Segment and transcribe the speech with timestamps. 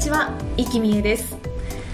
[0.00, 1.36] にちは、生きみえです。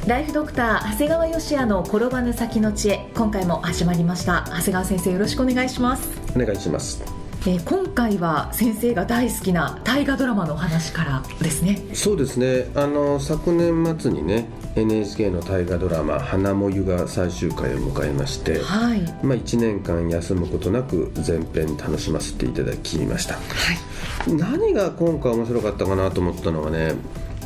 [0.06, 4.44] ライフドクター長谷川芳也の転ばぬ先の知恵今回も始まりました。
[4.46, 6.08] 長谷川先生よろしくお願いします。
[6.36, 7.02] お願いします。
[7.48, 11.82] えー今回は先生が大好きな大河ドラマのお話からですね。
[11.94, 12.70] そうですね。
[12.76, 19.00] あの昨年末にね NHK の大河ドラマ「花もゆ」が最終回を迎えまして、はい。
[19.24, 23.34] まあ、1年間休むことなく全編楽しませていただきました。
[23.34, 23.40] は
[23.72, 24.32] い。
[24.32, 26.94] 何が今回面白かったかなと思ったのはね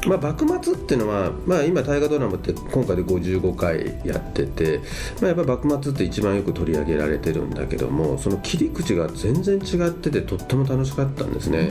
[0.06, 4.80] まあ、幕末っていうのは、まあ、今大河ドラマって今回で55回やってて、
[5.20, 11.70] まあ、やっぱ幕末って一番よく取り上げられてるんだけどもその切り口が全然違っててとっても楽しかったんですね。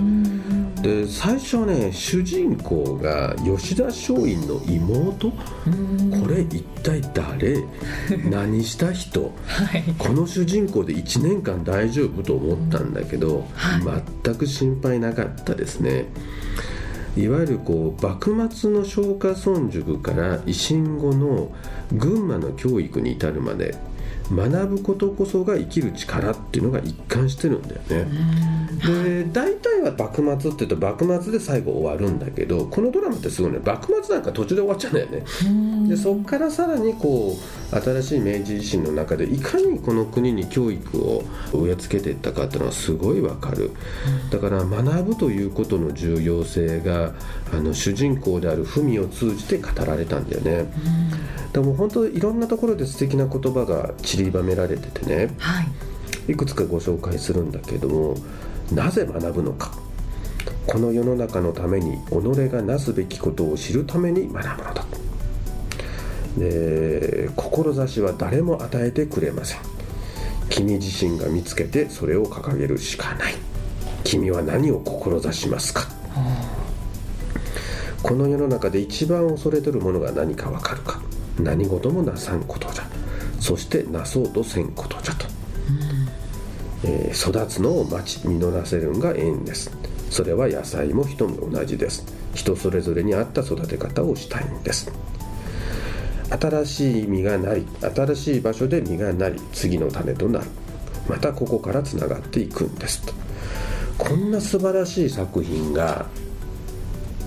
[0.82, 5.32] で最初はね主人公が吉田松陰の妹？
[5.32, 5.36] こ
[6.30, 7.66] れ一体誰？
[8.30, 9.34] 何した人？
[9.46, 9.84] はい。
[9.98, 16.06] この主人公で1年間大丈夫と思ったんだけど、は全く心配なかったですね
[17.20, 21.52] いわゆるこう幕末の松下村塾から維新後の
[21.92, 23.76] 群馬の教育に至るまで
[24.32, 28.08] 学ぶことこそが生きる力っていうのが一貫してるんだよね。
[28.86, 35.90] で大体は幕末って言うと幕末で最後終わるんだけどこのドラマってすごいね幕末なんか途中で終わっちゃうんだよね。
[35.90, 37.36] でそこからさらにこ
[37.72, 43.72] う新しい明治維新の中でいかにこの国に教育を植え付けていったかっていうのはすごいわかる。
[44.32, 47.14] だから学ぶということの重要性が
[47.54, 50.72] あの主人公である文を通じて語られたんだよね。
[51.54, 55.34] でも本当いろんなところで素敵な言葉が散りばめられててね。
[55.40, 55.68] はい。
[56.32, 58.16] いくつかご紹介するんだけども
[58.72, 59.72] なぜ学ぶのか。
[60.68, 62.14] この世の中のために己
[62.50, 64.86] がなすべきことを知るために学ぶのだ。
[66.38, 69.60] で志は誰も与えてくれません。
[70.50, 73.34] 君自身が見つけてそれを掲げるしかない。
[74.04, 75.88] 君は何を志しますか。
[78.02, 81.02] この世の中で一番恐れてるものが何かわかるか。
[81.40, 82.88] 何事もなさんことじゃ。
[83.40, 85.26] そしてなそうとせんことじゃと、
[86.84, 89.72] えー育つのを待ち実らせるんが縁です。
[90.10, 92.06] それは野菜も人も同じです。
[92.34, 94.92] 人それぞれに合った育て方をしたいんです。
[96.30, 100.46] 新しい実がなり新しい場所で実がなり次の種となる。
[101.08, 103.06] またここからつながっていくんです。
[103.06, 103.14] と
[103.98, 106.06] こんな素晴らしい作品が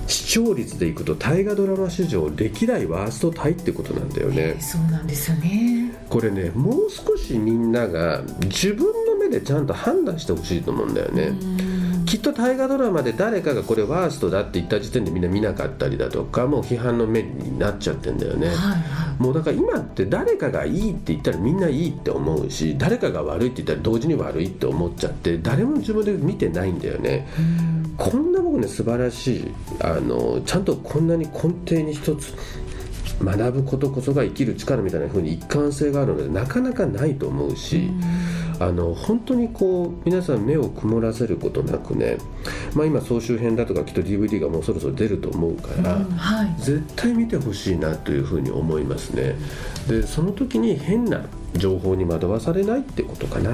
[0.07, 4.57] 視聴率でいくと大河ドラマ史上歴代ワーストタイってことなんだよね。
[4.61, 5.93] そうなんですよね。
[6.09, 11.33] これねもう少しみんなが自分の目でちゃんと判断してほしいと思うんだよね。
[12.07, 27.27] きっと大河ドラマで誰かがこれワーストだって言った時点でみんな見なかったりだとかもう批判の目になっちゃってんだよね、はいはもうだから今って誰かがいいって言ったらみんないいって思うし誰かが悪いって言ったら同時に悪いって思っちゃって誰も自分で見てないんだよね。
[27.97, 32.35] こんな僕ね素晴らしいあのちゃんとこんなに根底に一つ
[33.23, 37.91] 学ぶことこそが生きる力みたいな風に一貫性があるのでなかなかないと思うし、
[38.65, 42.19] あの本当にこう皆さん目を曇らせることなくね、
[42.75, 46.55] まあ、今総集編だとかきっと DVD がもうそろそろ出ると思うから、うんはい。
[46.59, 49.35] 絶対見てほしいなというふうに思いますね。
[49.89, 51.25] でその時に変な
[51.57, 53.51] 情報に惑わされないってことかな、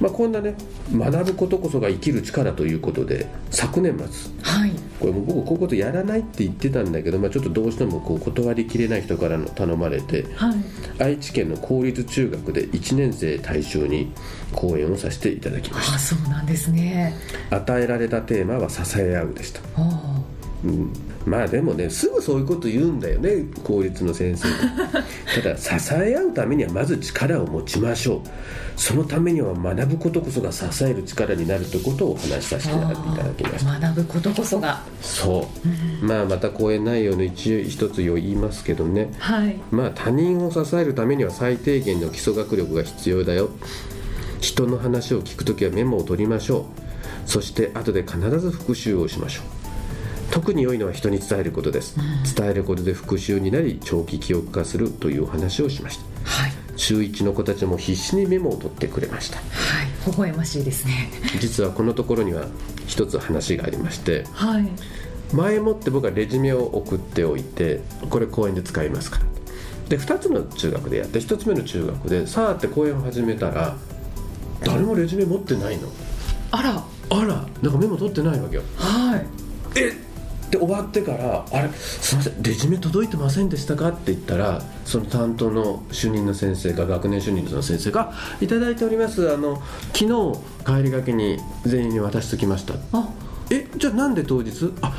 [0.00, 0.56] まあ、こんなね
[0.92, 4.06] 学ぶことこそが生きる力ということで昨年末。
[4.42, 4.72] はい。
[4.98, 10.54] これもう僕こういうことやらないって言ってたんだけど、まあ、ちょっとどうしてもこう断りきれない人からの頼まれてはい
[10.98, 14.12] 愛知県の公立中学で1年生対象に
[14.52, 17.14] 講演をさせていただきましあそうなんですね。
[17.50, 19.60] た与えられたテーマは「支え合う」でした。
[19.76, 20.26] おー。
[20.64, 20.92] うん、
[21.26, 24.48] まあでもねすぐそういうこと言うんだよね公立の先生
[25.42, 28.20] ただ支え合うためにはまず力を持ちましょう。
[28.76, 33.80] そのためには学ぶことこそが支える力になるということをお話しさせていただきました。
[33.80, 34.82] 学ぶことこそが。
[35.00, 35.48] そ
[36.02, 39.12] う、まあまた講演内容の一一つを言いますけどね。
[39.18, 39.56] はい。
[39.70, 43.48] まあ他人を支えるためには最低限の基礎学力が必要だよ。
[44.40, 46.86] 人の話を聞くときはメモを取りましょう。
[47.26, 49.55] そして後で必ず復習をしましょう
[50.36, 51.96] 特に良いのは人に伝えることです、
[52.36, 56.04] 伝えることで復習になり長期記憶化するというお話をしました。
[56.30, 56.52] はい。
[56.76, 59.38] 中1の子たちも必死にメモを取ってくれました。
[59.38, 60.10] はい。
[60.10, 61.08] 微笑ましいですね。
[61.40, 62.48] 実はこのところには
[62.86, 64.68] 一つ話がありましてはい。
[65.32, 67.80] 前もって僕はレジュメを送っておいて
[68.10, 69.24] これ公演で使いますから。
[69.88, 73.74] で2つの中学でやって1つ目の中学でさあって公演を始めたら
[74.60, 75.88] 誰もレジュメ持ってないの。
[76.50, 76.84] あら。
[77.08, 77.46] あら。
[77.62, 78.62] なんかメモ取ってないわけよ。
[78.76, 79.26] はい。
[79.80, 80.05] え
[80.50, 89.60] で終わってから「あれすいませんレジュメ届いてませんでしたか?」って言ったらその担当の主任の先生が学年主任の先生が「いただいておりますあの
[89.92, 93.08] 昨日帰りがけに全員に渡しときました」あ
[93.50, 94.72] えじゃあなんで当日？
[94.82, 94.92] あ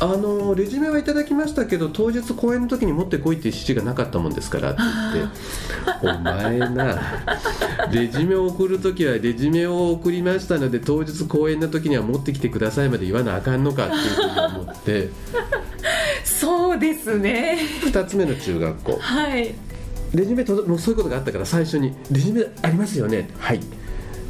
[0.00, 4.80] あのレジュメはいただきましたけど当日公演の時に持ってこいっていう指示がなかったもんですからって
[5.14, 5.34] 言って。
[6.02, 7.00] お前な
[7.90, 15.08] レジュメを送る時はレジュメを送りましたので当日公演の時には持ってきてくださいまで言わなあかんのかっていうふうに思って。
[16.24, 17.58] そうですね。
[17.82, 18.98] 2つ目の中学校。
[19.00, 19.54] はい。
[20.14, 23.60] レジュメ届もうそういうことがあったから最初に「レジュメありますよね?」はい。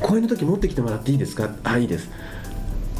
[0.00, 2.09] 公演の時持ってきてもらっていいですか?」あいいです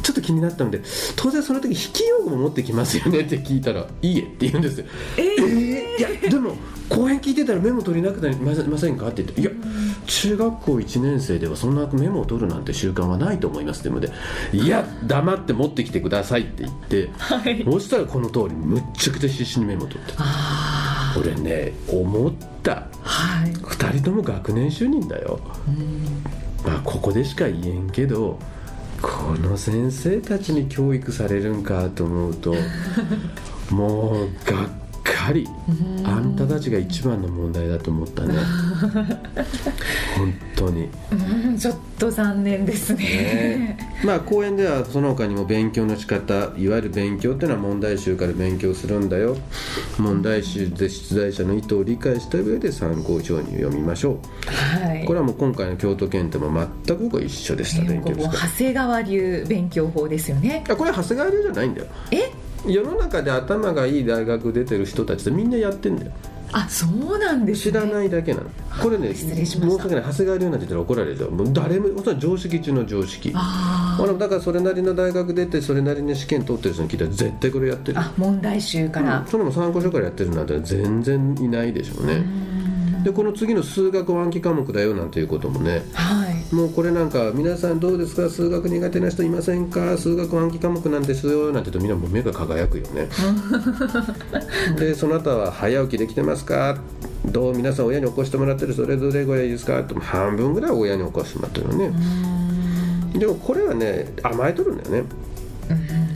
[0.05, 0.83] ちょっと気になったので
[1.15, 4.85] 当然その時筆記用具も持ってきますよね って聞いたら「いいえ」って言うんですよ。
[5.17, 6.55] ええーいやでも
[6.89, 9.49] 公演聞いてたらメモ取りなくなりませんかって言って「いや
[10.05, 14.13] 中学校1年生ではそんなメモを取るなんて習慣はないと思います」って言うので
[14.53, 17.63] 「いや黙って持ってきてください」って言ってはい。
[17.63, 20.13] そしたらこの通りむっちゃくちゃ必死にメモ取って。
[21.17, 22.31] 俺ね思っ
[22.61, 22.71] た。
[22.73, 23.51] あはい。
[23.53, 25.39] 2人とも学年主任だよ。
[26.63, 28.37] まあここでしか言えんけど
[29.05, 32.55] この先生たちに教育されるんかと思うと
[33.69, 34.67] もうが
[35.25, 35.47] っかり
[36.03, 38.35] あんたたちが一番の問題だと思ったね。
[40.17, 40.87] 本当に。
[41.11, 43.03] うんちょっと残念ですね。
[43.03, 43.77] ね。
[44.03, 49.37] まあ講演ではその他にも勉強の仕方いわゆる勉強っていうのは問題集から勉強するんだよ。
[49.97, 54.19] 問題集で出題者の意図を理解した上で参考書に読みましょ
[54.83, 54.85] う。
[54.85, 55.05] はい。
[55.05, 60.63] これはもう今回の京都検定も全く僕は一緒でした勉強長谷川流勉強法ですよね。
[60.69, 61.87] あこれは長谷川流じゃないんだよ。
[62.11, 62.44] え？
[62.67, 66.11] 世の中で頭がいい大学出てる人たちってみんなやってんだよ。
[66.51, 67.71] あそうなんですね。
[67.71, 68.49] 知らないだけなの。
[68.81, 69.83] これね失礼しました。
[69.83, 71.31] 申し訳ない長谷川流なんて言ったら怒られるよ。
[71.31, 73.31] もう誰もそれは常識中の常識。
[73.35, 78.01] あほらだからそれなりの大学出てそれなりに試験取ってる人に聞いたら絶対これやってるー。
[78.01, 82.23] あ問題集から、それも参考書からやってるなんて全然いないでしょうね
[83.05, 85.83] でこの次の数学暗記科目だよなんていうこともね。
[85.93, 86.55] はい。
[86.55, 88.29] もうこれなんか皆さんどうですか？
[88.31, 89.95] 数学苦手な人いませんか？
[89.95, 93.07] 数学暗記科目なんですよなんて言うとみんなもう目が輝くよね。
[94.79, 96.79] でその後は早起きできてますか？
[97.27, 99.79] どう皆さん親に起こしてもらってるそれどれぐらいですか？
[99.81, 101.91] って半分ぐらい親に起こしてもらってるよね。
[103.19, 105.03] でもこれはね甘えとるんだよね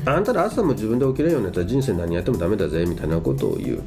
[0.06, 3.84] あんたら朝も自分で起きれるようになったら人生何やってもダメだぜみたいなことを言う。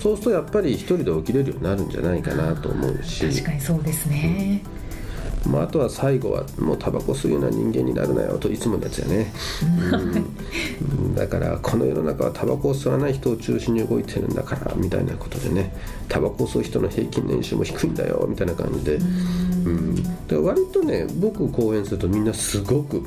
[0.00, 3.28] そうするとやっぱり一人で起きれるようになるんじゃないかなと思うし。
[3.28, 4.62] 確かにそうですね、
[5.46, 9.32] まあ、あとは最後はもうタバコ吸うような人間になるなよといつものやつやね、
[10.80, 15.72] うん、だからこの世の中はタバコを吸わない人を中心に動いてるんだからみたいなことでね。
[16.08, 19.00] タバコを吸う人の平均年収も低いんだよみたいな感じで、う
[19.70, 23.04] ん、で割とね僕講演するとみんなすごく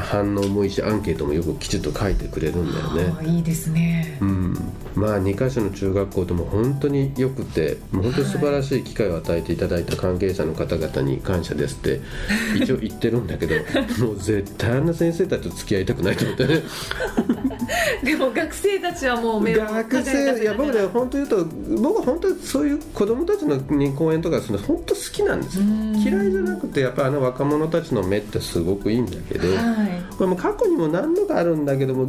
[0.00, 3.28] 反応もいいしアンケートもよくきちっと書いてくれるんだよね。
[3.28, 4.16] いいですね。
[4.20, 4.54] うん、
[4.94, 12.00] まあ2か所の中学校でも本当によくてもう本当に素晴らしい機会を与えていただいた関係者の方々に感謝ですって
[12.56, 13.54] 一応言ってるんだけど
[14.04, 16.62] もう絶対あんな先生たちと付き合いたくないと思ってね。
[18.02, 21.44] でも学生たちはもう目を学生いや僕ね本当言うと
[21.80, 25.58] 僕は本当にそういう子供たちのに講演とかするの本当好きなんです。
[25.58, 25.64] よ
[25.96, 29.81] 嫌いじゃなくてやっぱあの若者たちの目ってすごくいいんだけど、はい
[30.16, 32.08] これも過去にも何度かあるんだけども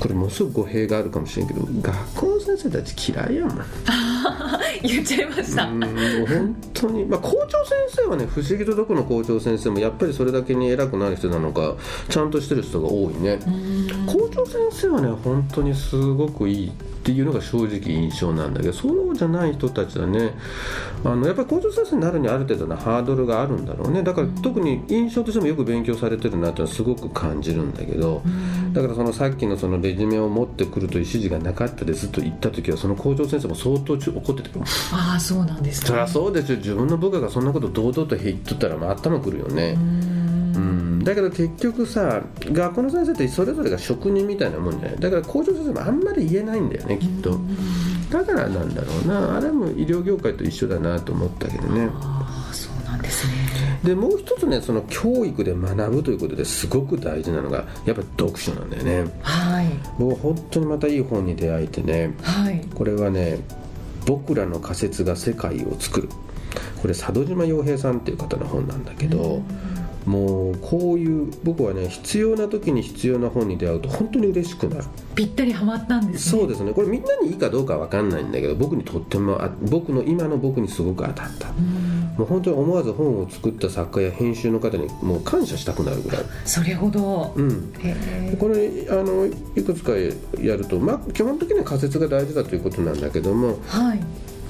[0.00, 3.64] これものすごく語弊があるかもしれんけど学校の先生たち嫌いやもん。
[4.82, 11.74] 言っちゃいました、うん本当に、まあ、校長先生はね不思議とどこの校長先生もやっぱりそれだけに偉くなる人なのか
[12.08, 13.38] ちゃんとしてる人が多いね。
[14.06, 16.72] 校長先生はね本当にすごくいい
[17.04, 20.32] っていうのが正直印象なんだけどそうじゃない人たちはね
[21.04, 24.02] あのやっぱり校長先生になるにはある程度のハードルがあるんだろうね。
[24.02, 28.22] だから特に印象としてもよく勉強されてるなっていうのはすごく感じるんだけど
[28.72, 34.64] だからそのさっきのそのレジュメを持ってくるという指示がなかったですと言った時はその校長先生も相当怒ってたよ。
[34.94, 36.56] ああそうなんですねそりゃそうですよ。
[36.56, 39.76] 自分の部下がそんなこと堂々と言っとったらまあ頭くるよね。
[39.76, 44.98] うんだけど結局さ学校の先生ってそれぞれが職人みたいなもんじゃない。
[44.98, 47.38] だから校長先生もあんまり言えないんだよねきっと。
[48.10, 49.36] だからなんだろうな。
[49.36, 51.88] あれも医療業界と一緒だなと思ったけどね。
[51.92, 53.32] ああそうなんですね。
[53.84, 59.04] でもう一つねその教育で学ぶということですごく大事なのがやっぱ読書なんだよね。
[59.20, 59.66] はい。
[59.98, 62.66] 僕本当にまたいい本に出会えてねはい。
[62.74, 63.40] これはね
[64.06, 66.08] 僕らの仮説が世界を作る。
[66.80, 69.42] これ佐渡島洋平さんっていう方の本なんだけど、
[70.06, 74.84] もうこういう僕はね必要な時に必要な本に出会うと本当に嬉しくなる。
[75.14, 76.40] ぴったりはまったんですね。
[76.40, 76.72] そうですね。
[76.72, 86.22] これみんなにいいかどうかわかんないんだけど僕にとっても僕の今の僕にすごく当たった、もう本当に思わず本を作った作家や編集の方にもう感謝したくなるぐらい。
[86.44, 87.72] それほど、うん、
[88.38, 94.00] これあのいくつかやると、まあ、基本的には仮説が大事だということなんだけども、はい、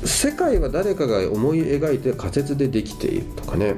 [0.04, 3.76] 世界は誰かが思い描いて仮説でできているとかね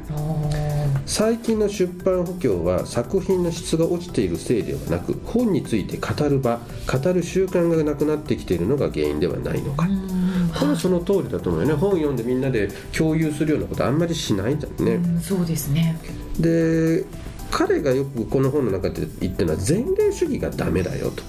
[1.07, 9.89] 最近の出版不況は作品の質が落ちているせいではなく本について語る場語る習慣がなくなってきているのが原因ではないのか。
[10.59, 11.75] これはその通りだと思うよね。
[11.75, 15.21] 本読んでみんなで共有するようなことあんまりしないんだよね。
[15.23, 15.97] そうですね。
[16.41, 17.05] で
[17.51, 21.23] 彼がよくこの本の中で言ってるのは前例主義がダメだよと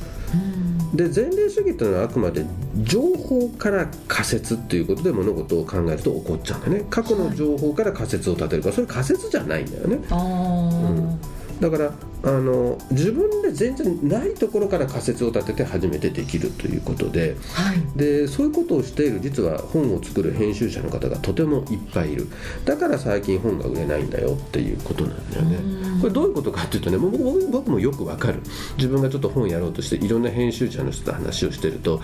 [0.97, 2.43] で前例主義というのはあくまで
[2.81, 9.99] 情報から仮説ということで物事を考えると起こっちゃうんだよね過去の情報から仮説を立てるからそれ仮説じゃないんだよね。
[11.61, 11.91] うんだから
[12.23, 22.27] あの自分で全然ないところから仮説を立てて初めてできるということではい、でそういうことをしている実は本を作る編集者の方がとてもいっぱいいる。
[22.65, 25.57] だから最近本が売れないんだよっていうことなんだよね。
[26.01, 27.17] これどういうことかっていうとね僕
[27.49, 28.41] 僕もよくわかる。
[28.77, 32.01] 自分がちょっと本やろうとしていろんな編集者の人と話をしてると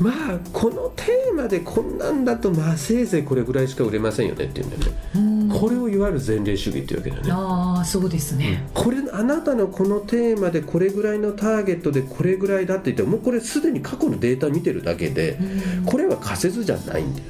[0.00, 5.37] まあこのテーマでこんなんだとまあせいぜいこれぐらいしか売れませんよねっていうんだよね。
[5.48, 7.30] これをいわゆる前例主義っていうわけだよね。
[7.32, 15.38] ああそうですね、これあなたのこのテーマでこれぐらいのターゲットでこれぐらいだって言ってもうこれすでに過去のデータ見てるだけで
[15.86, 17.26] これは仮説じゃないんだよ。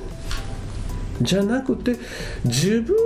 [1.20, 1.96] じゃなくて
[2.44, 3.02] 自分が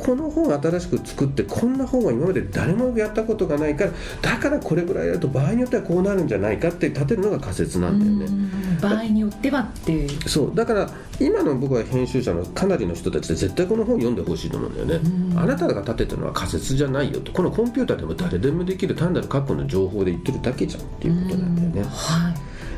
[0.00, 3.92] この本を新しく作ってこんな本は今まで誰もやったことがないから
[4.22, 8.50] だからこれぐらいだと場合によってはこうなるんじゃないかって立てるのが仮説なんだよね。
[8.80, 10.28] 場合によってはっていう。
[10.28, 10.54] そう。
[10.54, 10.90] だから
[11.20, 15.00] 今の僕は編集者のかなりの人たちで絶対この本読んでほしいと思うんだよね。
[15.36, 17.32] あなたが立てたのは仮説じゃないよと。
[17.32, 21.82] このコンピューターでも誰でもできる単なる過去の情報で言ってるだけじゃんっていうことなんだよね。
[21.82, 22.34] はい。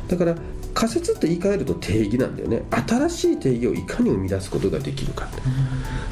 [0.09, 0.35] だから
[0.73, 2.63] 仮説って言い換えると定義なんだよね。
[2.87, 5.27] 新しい定義をいかに生み出すことができるか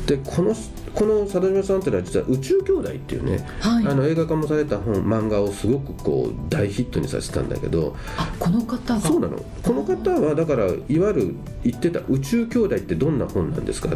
[0.05, 0.55] でこの
[0.93, 8.99] この佐渡島さんっていうのは実は「宇宙兄弟」っていうね、はい、あの映画化もされた本漫画をすごくこう大ヒットにさせたんだけどあこの方が？
[8.99, 9.37] そうなの。
[9.63, 13.89] この方はだからいわゆる言ってた「宇宙兄弟」ってどんな本なんですか？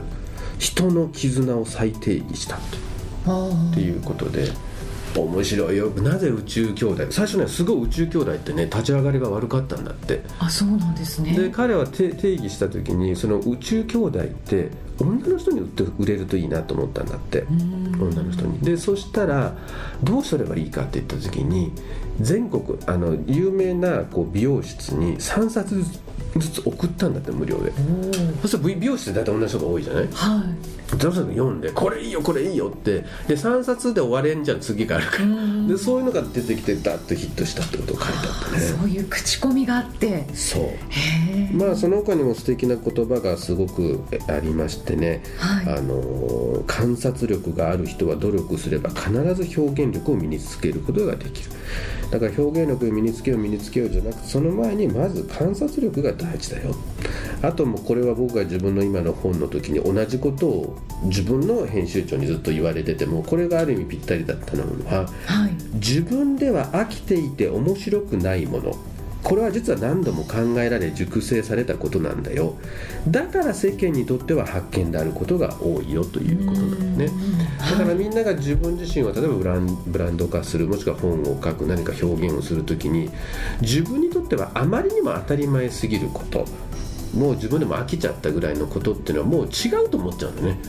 [0.57, 2.59] 人の絆を再定義したっ
[3.73, 4.51] ていうことで。
[5.21, 5.89] 面白いよ。
[5.89, 7.07] なぜ宇宙兄弟？
[7.09, 10.21] 最初ねすごい宇宙兄弟ってね立ち上がりが悪かったんだって。
[10.39, 11.33] あそうなんですね。
[11.33, 14.69] で彼は定義した時にその宇宙兄弟って
[14.99, 17.45] 女の人に売って売れるといいなと思ったんだって。
[17.49, 18.59] 女の人に。
[18.59, 19.55] でそしたら
[20.03, 21.71] どうすればいいかって言った時に
[22.21, 25.83] 全国あの有名なこう美容室に3冊
[26.37, 27.71] ずつ送ったんだって無料で。
[28.41, 30.07] そしたら美容室で大体同じ人が多いじゃない？
[30.11, 33.01] はいザブ読んでこれいいよこれいいよって。
[33.27, 35.67] で3冊で終われんじゃん次があるから。
[35.67, 38.59] でそういうのが出てきてダッとヒットしたってことを書いてあったね。
[38.59, 40.25] そういう口コミがあって。
[40.33, 41.55] そう。
[41.55, 51.49] まあその他にも素敵な言葉がすごくありましてね、はい、あの観察力がある人は努力すれば必ず表現力を身につけることができる
[52.11, 56.75] だから表現力を身につけよう身につけようじゃなくてその前にまず観察力が大事だよ。
[57.41, 68.75] あともこれは僕が自分の今の本の時に同じことを自分の編集長にずっと言われててもこれがある意味ぴったりだったのは、はい、自分では飽きていて面白くないもの
[69.25, 72.53] これは実は何度も考えられ熟成されたことなんだよ。
[73.07, 77.19] だから世間にとっては発見であることが多いよということなんですね。
[77.71, 83.09] だからみんなが自分自身は例えばブランブランド化するもしくは本を書く何か表現をする時に
[83.61, 86.45] 自分にとってはあまりにも当たり前すぎること
[87.15, 90.59] もう自分でも飽きちゃったぐらいのことっていうのはもう違うと思っちゃうんだね。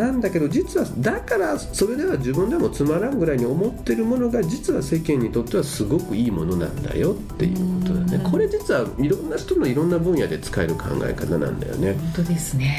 [0.00, 8.30] うん、なんだけど実はだからそれでは自分でもつまらんぐらいに思ってるものが実は世間にとってはすごくいいものなんだよっていうことだね。
[8.30, 11.94] これ実はいろんな人のいろんな分野で使える考え方なんだよね。
[11.94, 12.76] 本当ですね。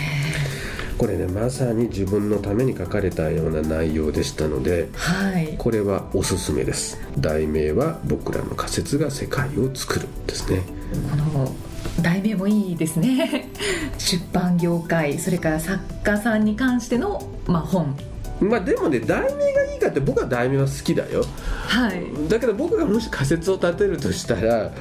[0.98, 7.00] これねまさに自分のために書かれたような内容でしたので、はい、これはおすすめです。
[7.18, 10.62] 題名は「僕らの仮説が世界を作る」ですね。
[11.10, 11.56] この
[12.00, 13.50] 題名もいいですね。
[13.98, 17.96] 出版業界それから作家さんに関しての、まあ、本。
[18.40, 21.24] まあでもね題名がいいかって僕は題名は好きだよ、
[21.68, 24.72] はい、だけど僕がもし仮説を立てるとしたら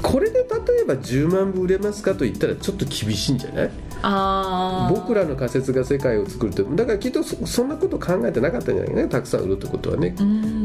[0.00, 0.44] これで例
[0.80, 3.66] えば10万部売れますかと言ったらちょっと厳しいんじゃない？
[3.66, 3.70] あ
[4.02, 10.14] 僕らの仮説が世界を作るってだからきっとそんなこと考えてなかったんじゃないかねたくさん売るってことはね。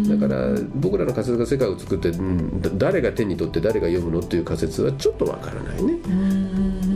[0.07, 5.93] だから僕らの仮説が世界を作って、うん、誰が手に取って誰が読むのっていう仮説はちょっとわからないね。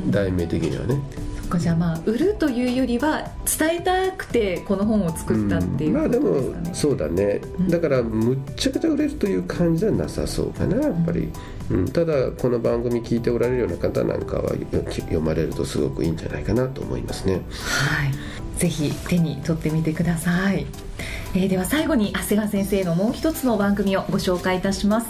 [0.09, 1.01] 題名的にはね。
[1.51, 3.29] かじゃあまあ売るというよりは
[3.59, 11.33] 伝えたくてこの本を作ったっていうね、うん、まあでもそうだね、うん、だからむっちゃくちゃ売れるという感じはなさそうかなやっぱり、うん、
[11.71, 11.85] うん。
[11.91, 17.33] ただこの番組聞いておられるような方なんかは読まれるとすごくいいんじゃないかなと思いますね。
[17.33, 17.41] はい。
[18.59, 20.67] ぜひ手に取ってみてください。
[21.33, 25.07] えー、では最後に長谷川先生のもう一つの番組をご紹介いたします。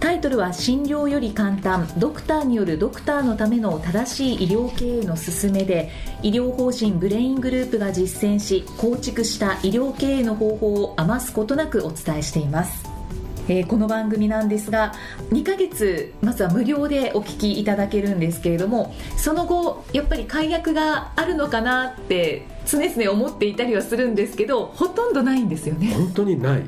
[0.00, 1.88] タイトルは診療より簡単。
[1.98, 5.90] ドクターによるドクターのための正しい医療経営の勧めで
[6.22, 12.87] 医療法人ブレイングループが実践し構築した医療経営の方法を余すことなくお伝えしています。
[13.48, 14.92] えー、この番組なんですが
[15.30, 25.94] 2ヶ月まずは無料でお聞きいただけるんですけれどもその後やっぱり解約があるのかなって常々思っていたりはするんですけどほとんどないんですよね。
[25.94, 26.62] 本当にない。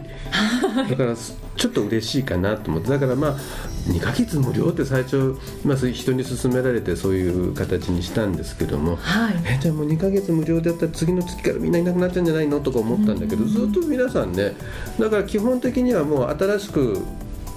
[0.88, 2.88] だからちょっと嬉しいかなと思って。
[2.88, 3.37] だからまあ
[3.87, 12.61] 2ヶ月無料って最初、まあ、人に勧められてそういう形にしたんですけども、はい、えじゃあもう2ヶ月無料でやったら次の月からみんないなくなっちゃうんじゃないの？
[12.61, 14.54] とか思ったんだけど、ずっと皆さんね
[14.99, 16.99] だから基本的にはもう新しく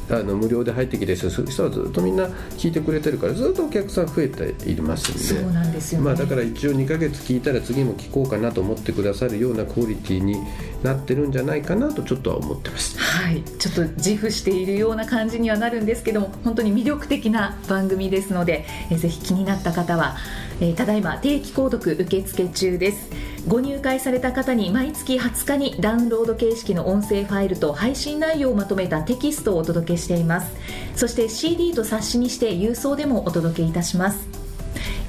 [0.10, 10.38] あの無料で入ってきてそういう人はずっとみんな聞いてくれてるからずっとお客さん増えていますんでそうなんですよ、ね、まあ、だから一応2ヶ月聞いたら次も聞こうかなと思ってくださるようなクオリティに
[10.84, 13.00] なってるんじゃないかなとちょっとは思ってます。
[13.00, 13.42] はい。
[13.58, 20.18] ちょっと自負しているような感じにはなるんですけども本当に魅力的な番組ですので、えぜひ気になった方は、
[20.60, 23.10] えー、ただいま定期購読受付中です
[23.46, 30.56] ご入会された方に毎月20日にダウンロード形式の音声ファイルと配信内容をまとめたテキストをお届けしています。
[30.96, 34.28] そして CD と冊子にして郵送でもお届けいたします。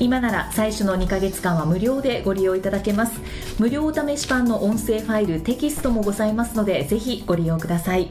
[0.01, 3.21] 今なら最初の2ヶ月間は無料でご利用いただけます。
[3.61, 8.11] 無料お試し版の音声ファイルテキストもございますのでぜひご利用ください。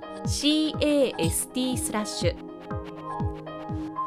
[0.25, 2.35] cast スラッシュ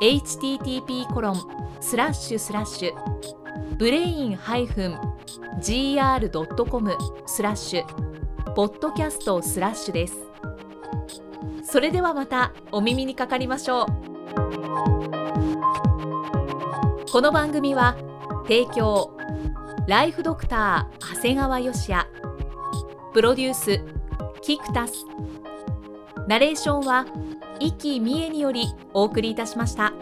[0.01, 1.37] http コロン
[1.81, 2.93] スラッシュスラッシュ
[3.77, 6.97] ブレイン -gr.com
[7.27, 7.85] スラッシュ
[8.55, 10.15] ポッドキャストスラッシュです。
[11.65, 13.87] それではまたお耳にかかりましょう。
[17.11, 17.97] この番組は
[18.45, 19.11] 提供
[19.89, 22.07] ライフドクター長谷川芳也。
[23.13, 23.81] プロデュース
[24.41, 25.05] キクタス。
[26.27, 27.07] ナレーションは
[27.61, 29.93] 生きみえによりお送りいたしました。